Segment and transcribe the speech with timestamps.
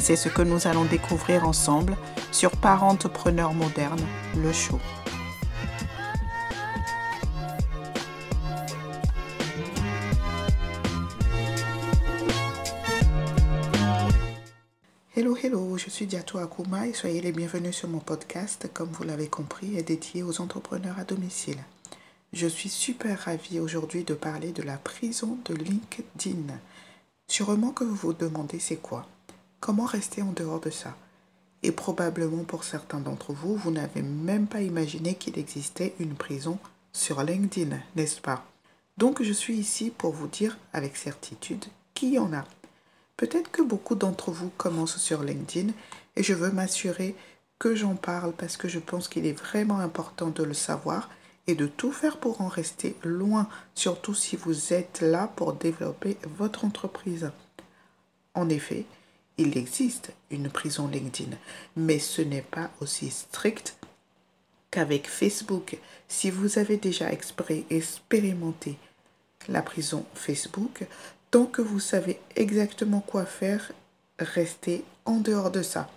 [0.00, 1.94] C'est ce que nous allons découvrir ensemble
[2.32, 4.00] sur Parentepreneur moderne,
[4.34, 4.80] le show.
[15.14, 19.04] Hello, hello, je suis Diato Akuma et soyez les bienvenus sur mon podcast, comme vous
[19.04, 21.58] l'avez compris, est dédié aux entrepreneurs à domicile.
[22.32, 26.54] Je suis super ravie aujourd'hui de parler de la prison de LinkedIn.
[27.28, 29.06] Sûrement que vous vous demandez c'est quoi?
[29.60, 30.96] Comment rester en dehors de ça?
[31.62, 36.58] Et probablement pour certains d'entre vous, vous n'avez même pas imaginé qu'il existait une prison
[36.94, 38.44] sur LinkedIn, n'est-ce pas?
[38.96, 42.44] Donc je suis ici pour vous dire avec certitude qu'il y en a.
[43.18, 45.72] Peut-être que beaucoup d'entre vous commencent sur LinkedIn
[46.16, 47.14] et je veux m'assurer
[47.58, 51.10] que j'en parle parce que je pense qu'il est vraiment important de le savoir
[51.46, 56.16] et de tout faire pour en rester loin, surtout si vous êtes là pour développer
[56.38, 57.30] votre entreprise.
[58.32, 58.86] En effet,
[59.40, 61.36] il existe une prison LinkedIn,
[61.76, 63.76] mais ce n'est pas aussi strict
[64.70, 65.78] qu'avec Facebook.
[66.08, 68.78] Si vous avez déjà expérimenté
[69.48, 70.86] la prison Facebook,
[71.30, 73.70] Tant que vous savez exactement quoi faire,
[74.18, 75.88] restez en dehors de ça.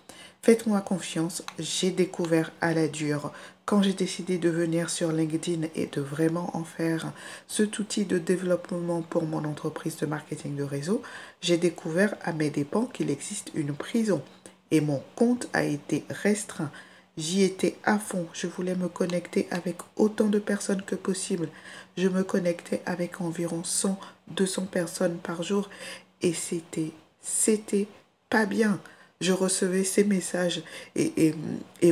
[0.43, 3.33] Faites-moi confiance, j'ai découvert à la dure.
[3.65, 7.13] Quand j'ai décidé de venir sur LinkedIn et de vraiment en faire
[7.47, 11.01] cet outil de développement pour mon entreprise de marketing de réseau,
[11.39, 14.21] j'ai découvert à mes dépens qu'il existe une prison.
[14.71, 16.71] Et mon compte a été restreint.
[17.15, 18.27] J'y étais à fond.
[18.33, 21.47] Je voulais me connecter avec autant de personnes que possible.
[21.95, 23.97] Je me connectais avec environ 100,
[24.29, 25.69] 200 personnes par jour
[26.21, 27.87] et c'était, c'était
[28.29, 28.81] pas bien.
[29.23, 30.63] Je recevais ces messages
[30.97, 31.33] et,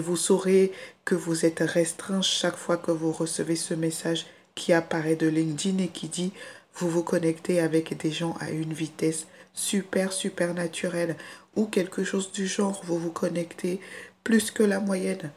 [0.02, 0.74] vous saurez
[1.06, 5.82] que vous êtes restreint chaque fois que vous recevez ce message qui apparaît de LinkedIn
[5.82, 6.34] et qui dit
[6.76, 11.16] vous vous connectez avec des gens à une vitesse super, super naturelle
[11.56, 13.80] ou quelque chose du genre, vous vous connectez
[14.26, 15.32] plus que la moyenne.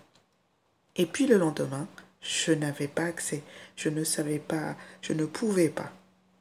[0.96, 1.86] Et puis le lendemain,
[2.20, 3.44] je n'avais pas accès,
[3.76, 5.92] je ne savais pas, je ne pouvais pas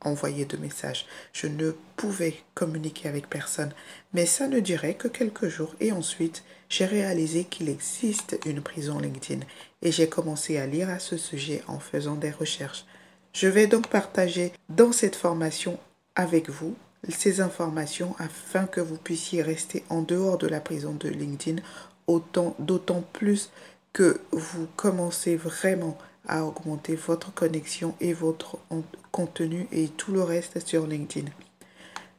[0.03, 3.73] envoyer de messages, je ne pouvais communiquer avec personne.
[4.13, 8.99] Mais ça ne durait que quelques jours et ensuite, j'ai réalisé qu'il existe une prison
[8.99, 9.45] LinkedIn
[9.81, 12.85] et j'ai commencé à lire à ce sujet en faisant des recherches.
[13.33, 15.79] Je vais donc partager dans cette formation
[16.15, 16.75] avec vous
[17.09, 21.61] ces informations afin que vous puissiez rester en dehors de la prison de LinkedIn
[22.07, 23.49] autant, d'autant plus
[23.91, 25.97] que vous commencez vraiment
[26.27, 28.57] à augmenter votre connexion et votre
[29.11, 31.29] contenu et tout le reste sur LinkedIn.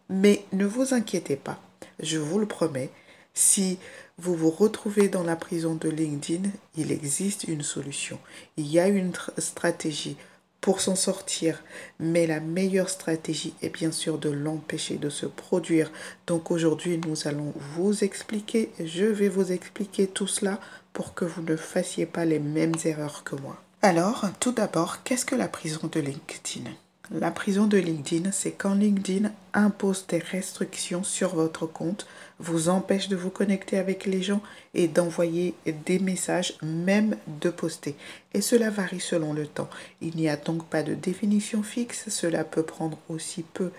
[0.08, 1.60] Mais ne vous inquiétez pas,
[2.00, 2.90] je vous le promets,
[3.32, 3.78] si
[4.16, 8.18] vous vous retrouvez dans la prison de LinkedIn, il existe une solution.
[8.56, 10.16] Il y a une stratégie
[10.60, 11.62] pour s'en sortir.
[12.00, 15.90] Mais la meilleure stratégie est bien sûr de l'empêcher de se produire.
[16.26, 20.60] Donc aujourd'hui, nous allons vous expliquer, je vais vous expliquer tout cela
[20.92, 23.63] pour que vous ne fassiez pas les mêmes erreurs que moi.
[23.86, 26.70] Alors, tout d'abord, qu'est-ce que la prison de LinkedIn?
[27.10, 32.06] La prison de LinkedIn, c'est quand LinkedIn impose des restrictions sur votre compte
[32.38, 34.40] vous empêche de vous connecter avec les gens
[34.72, 35.54] et d'envoyer
[35.86, 37.94] des messages, même de poster.
[38.32, 39.68] Et cela varie selon le temps.
[40.00, 43.70] Il n'y a donc pas de définition fixe, cela peut prendre aussi peu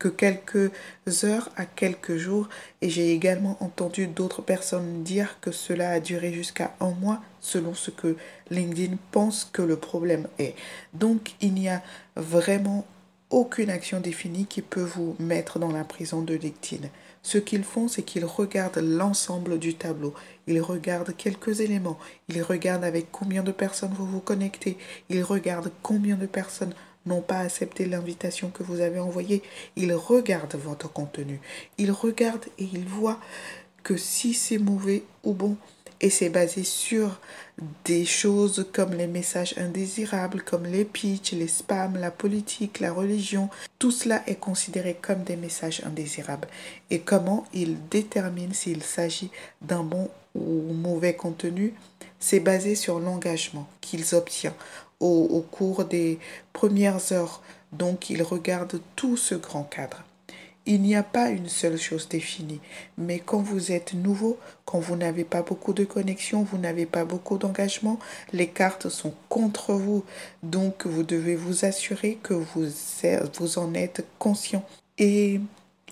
[0.00, 0.72] que quelques
[1.22, 2.48] heures à quelques jours
[2.80, 7.74] et j'ai également entendu d'autres personnes dire que cela a duré jusqu'à un mois selon
[7.74, 8.16] ce que
[8.50, 10.56] LinkedIn pense que le problème est.
[10.94, 11.82] Donc il n'y a
[12.16, 12.86] vraiment
[13.28, 16.88] aucune action définie qui peut vous mettre dans la prison de LinkedIn.
[17.22, 20.14] Ce qu'ils font, c'est qu'ils regardent l'ensemble du tableau.
[20.46, 21.98] Ils regardent quelques éléments.
[22.28, 24.78] Ils regardent avec combien de personnes vous vous connectez.
[25.10, 26.74] Ils regardent combien de personnes
[27.06, 29.42] n'ont pas accepté l'invitation que vous avez envoyée.
[29.76, 31.40] Ils regardent votre contenu.
[31.78, 33.20] Ils regardent et ils voient
[33.82, 35.56] que si c'est mauvais ou bon,
[36.00, 37.20] et c'est basé sur
[37.84, 43.50] des choses comme les messages indésirables, comme les pitchs, les spams, la politique, la religion.
[43.78, 46.48] Tout cela est considéré comme des messages indésirables.
[46.90, 49.30] Et comment ils déterminent s'il s'agit
[49.60, 51.74] d'un bon ou mauvais contenu
[52.18, 54.54] C'est basé sur l'engagement qu'ils obtiennent
[55.00, 56.18] au, cours des
[56.52, 57.42] premières heures.
[57.72, 60.04] Donc ils regardent tout ce grand cadre.
[60.66, 62.60] Il n'y a pas une seule chose définie,
[62.98, 67.06] mais quand vous êtes nouveau, quand vous n'avez pas beaucoup de connexions, vous n'avez pas
[67.06, 67.98] beaucoup d'engagement,
[68.34, 70.04] les cartes sont contre vous.
[70.42, 72.66] Donc vous devez vous assurer que vous,
[73.38, 74.64] vous en êtes conscient.
[74.98, 75.40] Et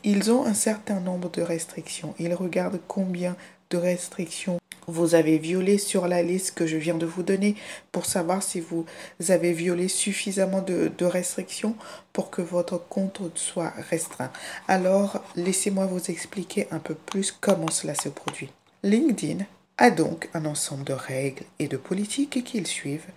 [0.05, 2.15] ils ont un certain nombre de restrictions.
[2.19, 3.37] Ils regardent combien
[3.71, 7.55] de restrictions vous avez violé sur la liste que je viens de vous donner
[7.93, 8.87] pour savoir si vous
[9.29, 11.77] avez violé suffisamment de, restrictions
[12.13, 14.33] pour que votre compte soit restreint.
[14.67, 18.51] Alors, laissez-moi vous expliquer un peu plus comment cela se produit.
[18.83, 19.45] LinkedIn
[19.77, 23.11] a donc un ensemble de règles et de politiques qu'ils suivent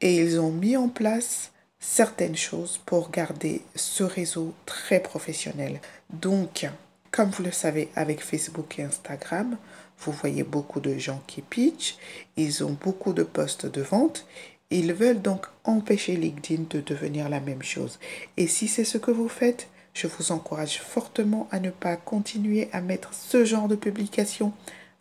[0.00, 1.50] et ils ont mis en place
[1.80, 5.80] certaines choses pour garder ce réseau très professionnel.
[6.10, 6.68] Donc,
[7.10, 9.56] comme vous le savez avec Facebook et Instagram,
[10.00, 11.96] vous voyez beaucoup de gens qui pitchent,
[12.36, 14.26] ils ont beaucoup de postes de vente.
[14.70, 17.98] Ils veulent donc empêcher LinkedIn de devenir la même chose.
[18.36, 22.68] Et si c'est ce que vous faites, je vous encourage fortement à ne pas continuer
[22.72, 24.52] à mettre ce genre de publication.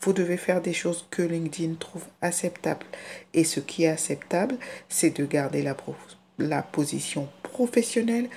[0.02, 2.86] Vous devez faire des choses que LinkedIn trouve acceptables.
[3.34, 4.58] Et ce qui est acceptable,
[4.90, 5.76] c'est de garder la,
[6.40, 8.30] la position professionnelle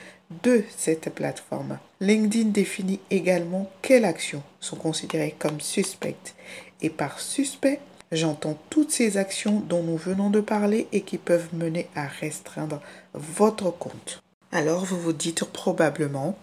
[0.43, 1.79] de cette plateforme.
[2.03, 6.35] LinkedIn définit également quelles actions sont considérées comme suspectes.
[6.81, 7.79] Et par suspect,
[8.11, 12.81] j'entends toutes ces actions dont nous venons de parler et qui peuvent mener à restreindre
[13.13, 14.23] votre compte.
[14.51, 16.39] Alors vous vous dites probablement,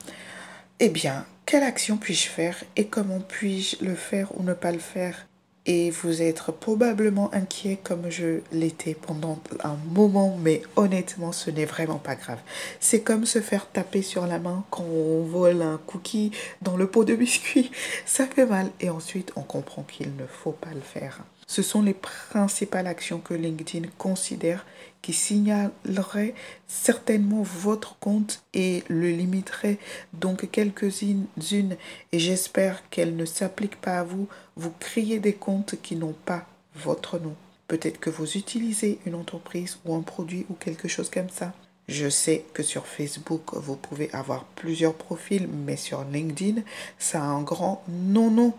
[0.79, 4.79] eh bien, quelle action puis-je faire et comment puis-je le faire ou ne pas le
[4.79, 5.26] faire?
[5.67, 11.65] Et vous êtes probablement inquiet comme je l'étais pendant un moment, mais honnêtement, ce n'est
[11.65, 12.39] vraiment pas grave.
[12.79, 16.31] C'est comme se faire taper sur la main quand on vole un cookie
[16.61, 17.69] dans le pot de biscuit.
[18.05, 21.19] Ça fait mal et ensuite on comprend qu'il ne faut pas le faire.
[21.47, 24.65] Ce sont les principales actions que LinkedIn considère
[25.07, 26.33] qui signaleraient
[26.67, 29.77] certainement votre compte et le limiterait
[30.11, 31.77] donc quelques-unes
[32.11, 34.27] et j'espère qu'elles ne s'appliquent pas à vous.
[34.57, 36.45] Vous créez des comptes qui n'ont pas
[36.75, 37.33] votre nom.
[37.69, 41.53] Peut-être que vous utilisez une entreprise ou un produit ou quelque chose comme ça.
[41.87, 46.63] Je sais que sur Facebook, vous pouvez avoir plusieurs profils, mais sur LinkedIn,
[46.99, 48.53] ça a un grand non, non.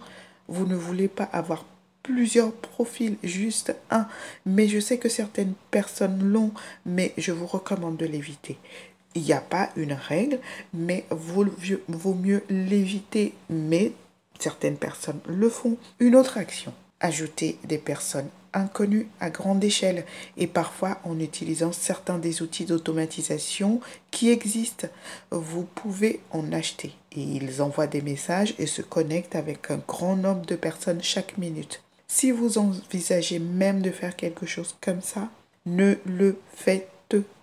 [0.48, 1.66] Vous ne voulez pas avoir
[2.08, 4.08] plusieurs profils, juste un.
[4.46, 6.52] Mais je sais que certaines personnes l'ont,
[6.86, 8.56] mais je vous recommande de l'éviter.
[9.14, 10.38] Il n'y a pas une règle,
[10.72, 11.44] mais vaut,
[11.88, 13.92] vaut mieux l'éviter, mais
[14.38, 15.76] certaines personnes le font.
[16.00, 20.06] Une autre action, ajouter des personnes inconnues à grande échelle
[20.38, 24.88] et parfois en utilisant certains des outils d'automatisation qui existent.
[25.30, 30.16] Vous pouvez en acheter et ils envoient des messages et se connectent avec un grand
[30.16, 31.82] nombre de personnes chaque minute.
[32.10, 35.28] Si vous envisagez même de faire quelque chose comme ça,
[35.66, 36.88] ne le faites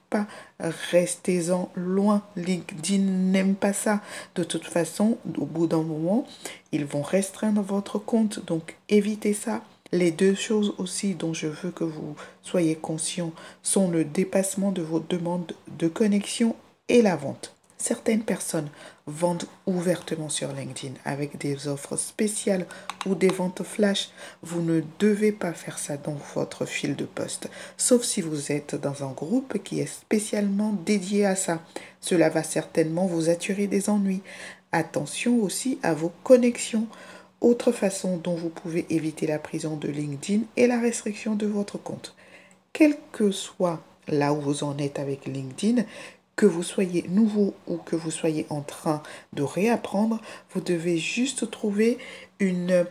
[0.10, 0.28] pas.
[0.60, 2.24] Restez-en loin.
[2.36, 4.02] LinkedIn n'aime pas ça.
[4.36, 6.28] De toute façon, au bout d'un moment,
[6.72, 8.46] ils vont restreindre votre compte.
[8.46, 9.62] Donc, évitez ça.
[9.92, 13.32] Les deux choses aussi dont je veux que vous soyez conscient
[13.62, 16.56] sont le dépassement de vos demandes de connexion
[16.90, 17.55] et la vente.
[17.78, 18.70] Certaines personnes
[19.06, 22.66] vendent ouvertement sur LinkedIn avec des offres spéciales
[23.06, 24.10] ou des ventes flash.
[24.42, 28.76] Vous ne devez pas faire ça dans votre fil de poste, sauf si vous êtes
[28.76, 31.62] dans un groupe qui est spécialement dédié à ça.
[32.00, 34.22] Cela va certainement vous attirer des ennuis.
[34.72, 36.88] Attention aussi à vos connexions.
[37.42, 41.78] Autre façon dont vous pouvez éviter la prison de LinkedIn est la restriction de votre
[41.78, 42.16] compte.
[42.72, 45.84] Quel que soit là où vous en êtes avec LinkedIn,
[46.36, 49.02] que vous soyez nouveau ou que vous soyez en train
[49.34, 50.20] de réapprendre,
[50.54, 51.98] vous devez juste trouver
[52.40, 52.86] une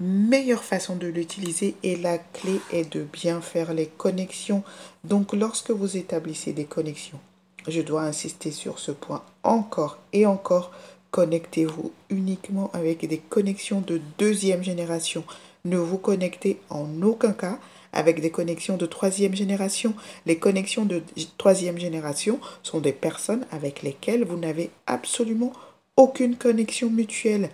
[0.00, 4.62] meilleure façon de l'utiliser et la clé est de bien faire les connexions.
[5.04, 7.20] Donc lorsque vous établissez des connexions,
[7.68, 10.72] je dois insister sur ce point encore et encore,
[11.10, 15.22] connectez-vous uniquement avec des connexions de deuxième génération.
[15.66, 17.58] Ne vous connectez en aucun cas
[17.92, 19.94] avec des connexions de troisième génération.
[20.26, 21.02] Les connexions de
[21.38, 25.52] troisième génération sont des personnes avec lesquelles vous n'avez absolument
[25.96, 27.50] aucune connexion mutuelle.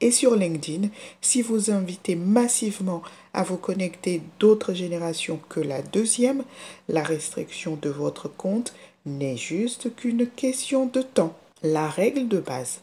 [0.00, 0.88] Et sur LinkedIn,
[1.20, 3.02] si vous invitez massivement
[3.34, 6.42] à vous connecter d'autres générations que la deuxième,
[6.88, 8.74] la restriction de votre compte
[9.06, 11.36] n'est juste qu'une question de temps.
[11.62, 12.80] La règle de base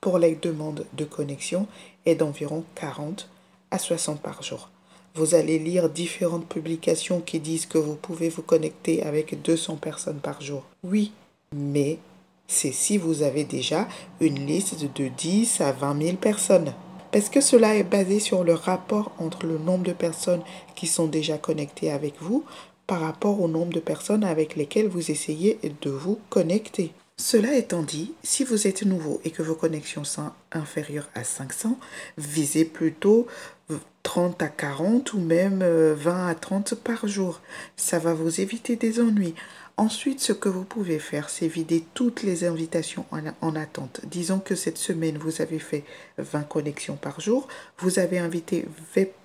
[0.00, 1.66] pour les demandes de connexion
[2.06, 3.28] est d'environ 40
[3.70, 4.70] à 60 par jour
[5.14, 10.20] vous allez lire différentes publications qui disent que vous pouvez vous connecter avec 200 personnes
[10.20, 10.64] par jour.
[10.84, 11.12] Oui,
[11.54, 11.98] mais
[12.46, 13.88] c'est si vous avez déjà
[14.20, 16.74] une liste de 10 à 20 000 personnes.
[17.10, 20.42] Parce que cela est basé sur le rapport entre le nombre de personnes
[20.74, 22.44] qui sont déjà connectées avec vous
[22.86, 26.92] par rapport au nombre de personnes avec lesquelles vous essayez de vous connecter.
[27.18, 31.78] Cela étant dit, si vous êtes nouveau et que vos connexions sont inférieures à 500,
[32.18, 33.26] visez plutôt
[34.02, 37.40] 30 à 40 ou même 20 euh, à 30 par jour.
[37.76, 39.34] Ça va vous éviter des ennuis.
[39.78, 44.02] Ensuite, ce que vous pouvez faire, c'est vider toutes les invitations en, attente.
[44.04, 45.84] Disons que cette semaine, vous avez fait
[46.18, 47.48] 20 connexions par jour,
[47.78, 48.66] vous avez invité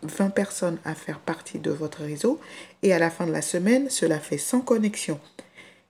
[0.04, 2.40] 20 personnes à faire partie de votre réseau
[2.82, 5.20] et à la fin de la semaine, cela fait 100 connexions.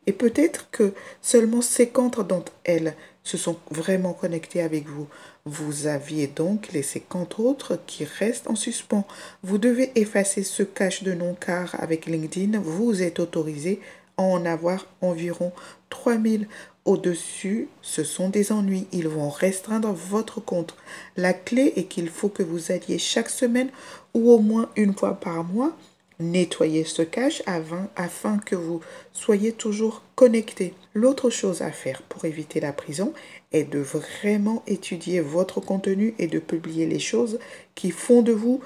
[0.07, 5.07] Et peut-être que seulement 50 d'entre elles se sont vraiment connectées avec vous.
[5.49, 9.07] Vous aviez donc les 50 autres qui restent en suspens.
[9.43, 13.79] Vous devez effacer ce cache de nom car avec LinkedIn, vous êtes autorisé
[14.17, 15.53] à en avoir environ
[15.89, 16.49] 3000
[16.83, 18.87] au-dessus, ce sont des ennuis.
[18.91, 20.75] Ils vont restreindre votre compte.
[21.15, 23.69] La clé est qu'il faut que vous alliez chaque semaine
[24.13, 25.71] ou au moins une fois par mois
[26.19, 28.81] Nettoyez ce cache avant, afin que vous
[29.13, 30.73] soyez toujours connecté.
[30.95, 33.13] L'autre chose à faire pour éviter la prison
[33.51, 37.39] est de vraiment étudier votre contenu et de publier les choses
[37.75, 38.61] qui font de vous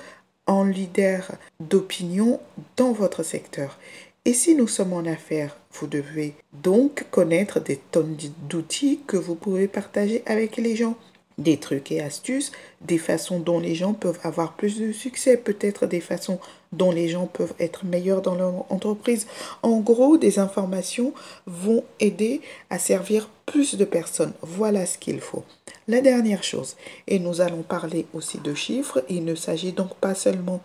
[0.47, 2.39] un leader d'opinion
[2.77, 3.77] dans votre secteur.
[4.23, 8.15] Et si nous sommes en affaires, vous devez donc connaître des tonnes
[8.47, 10.95] d'outils que vous pouvez partager avec les gens
[11.37, 12.51] des trucs et astuces,
[12.85, 16.39] des façons dont les gens peuvent avoir plus de succès, peut-être des façons
[16.71, 19.27] dont les gens peuvent être meilleurs dans leur entreprise.
[19.61, 21.13] En gros, des informations
[21.45, 24.33] vont aider à servir plus de personnes.
[24.41, 25.43] Voilà ce qu'il faut.
[25.87, 30.15] La dernière chose, et nous allons parler aussi de chiffres, il ne s'agit donc pas
[30.15, 30.61] seulement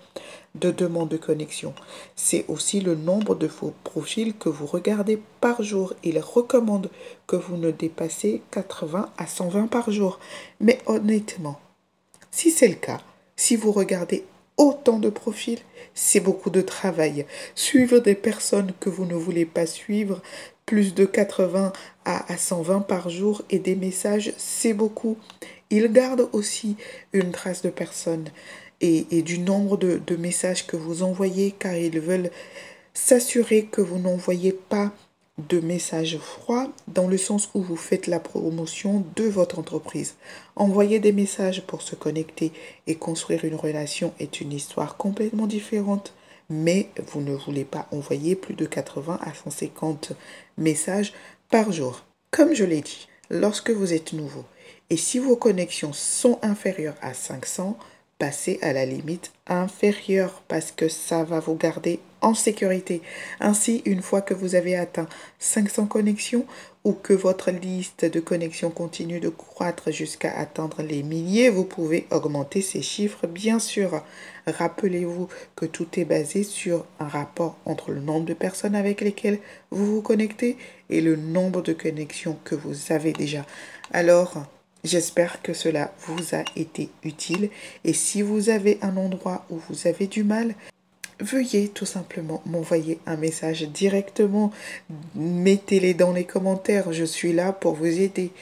[0.55, 1.75] de demandes de connexion,
[2.15, 5.93] c'est aussi le nombre de faux profils que vous regardez par jour.
[6.03, 6.91] Il recommande
[7.27, 10.19] que vous ne dépassez 80 à 120 par jour.
[10.61, 11.59] Mais honnêtement,
[12.37, 13.01] si c'est le cas,
[13.35, 14.23] si vous regardez
[14.59, 15.61] autant de profils,
[15.95, 17.25] c'est beaucoup de travail.
[17.55, 20.21] Suivre des personnes que vous ne voulez pas suivre,
[20.67, 21.73] plus de 80
[22.05, 25.17] à, 120 par jour et des messages, c'est beaucoup.
[25.71, 26.77] Il garde aussi
[27.15, 28.29] une trace de personnes
[28.83, 32.31] et, du nombre de, de messages que vous envoyez car ils veulent
[32.93, 34.93] s'assurer que vous n'envoyez pas
[35.39, 40.15] de messages froids dans le sens où vous faites la promotion de votre entreprise.
[40.57, 42.53] Envoyer des messages pour se connecter
[42.87, 46.15] et construire une relation est une histoire complètement différente,
[46.49, 50.13] mais vous ne voulez pas envoyer plus de 80 à 150
[50.57, 51.13] messages
[51.51, 52.05] par jour.
[52.31, 54.45] Comme je l'ai dit, lorsque vous êtes nouveau
[54.89, 57.77] et si vos connexions sont inférieures à 500,
[58.19, 63.03] passez à la limite inférieure parce que ça va vous garder en sécurité.
[63.39, 65.07] Ainsi, une fois que vous avez atteint
[65.39, 66.45] 500 connexions
[66.83, 72.09] ou que votre liste de connexions continue de croître jusqu'à atteindre les milliers, vous pouvez
[72.11, 74.03] augmenter ces chiffres, bien sûr.
[74.49, 79.39] Rappelez-vous que tout est basé sur un rapport entre le nombre de personnes avec lesquelles
[79.71, 80.57] vous vous connectez
[80.91, 83.47] et le nombre de connexions que vous avez déjà.
[83.93, 84.35] Alors,
[84.85, 87.51] J'espère que cela vous a été utile
[87.83, 90.55] et si vous avez un endroit où vous avez du mal,
[91.21, 94.53] veuillez tout simplement m'envoyer un message directement.
[95.15, 98.33] Mettez-les dans les commentaires, je suis là pour vous aider.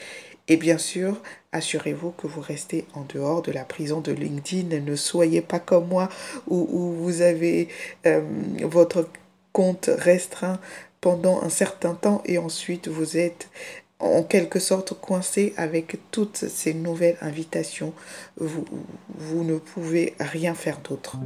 [0.47, 1.21] Et bien sûr,
[1.53, 4.81] assurez-vous que vous restez en dehors de la prison de LinkedIn.
[4.81, 6.09] Ne soyez pas comme moi
[6.49, 7.69] où, vous avez
[8.07, 8.21] euh,
[8.63, 9.09] votre
[9.53, 10.59] compte restreint
[11.01, 13.49] pendant un certain temps et ensuite vous êtes
[14.01, 17.95] en quelque sorte coincé avec toutes ces nouvelles invitations.
[18.37, 18.67] Vous,
[19.17, 21.17] vous ne pouvez rien faire d'autre.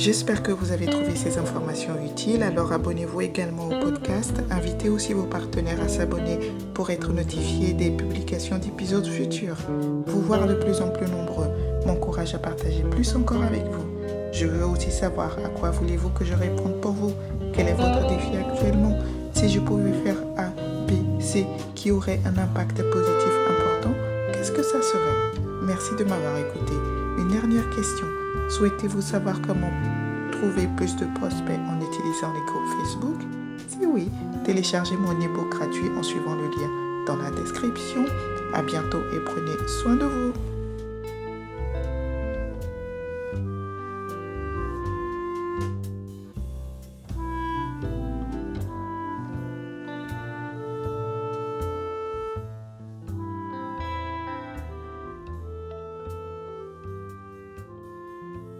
[0.00, 2.42] J'espère que vous avez trouvé ces informations utiles.
[2.42, 4.32] Alors abonnez-vous également au podcast.
[4.50, 6.38] Invitez aussi vos partenaires à s'abonner
[6.72, 9.58] pour être notifiés des publications d'épisodes futurs.
[10.06, 11.48] Vous voir de plus en plus nombreux
[11.84, 13.84] m'encourage à partager plus encore avec vous.
[14.32, 17.12] Je veux aussi savoir à quoi voulez-vous que je réponde pour vous.
[17.52, 18.98] Quel est votre défi actuellement?
[19.34, 20.46] Si je pouvais faire A,
[20.88, 23.94] B, C qui aurait un impact positif important,
[24.32, 25.42] qu'est-ce que ça serait?
[25.62, 26.72] Merci de m'avoir écouté.
[27.18, 28.06] Une dernière question.
[28.50, 29.70] Souhaitez-vous savoir comment
[30.32, 32.40] trouver plus de prospects en utilisant les
[32.78, 33.20] Facebook?
[33.68, 34.10] Si oui,
[34.44, 38.04] téléchargez mon e-book gratuit en suivant le lien dans la description.
[38.52, 40.49] À bientôt et prenez soin de vous.